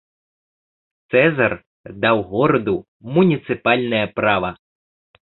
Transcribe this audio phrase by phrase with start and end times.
[1.09, 1.53] Цэзар
[2.05, 2.75] даў гораду
[3.17, 4.49] муніцыпальнае права.